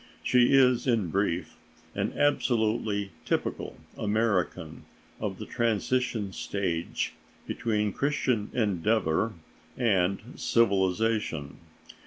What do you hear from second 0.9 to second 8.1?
brief, an absolutely typical American of the transition stage between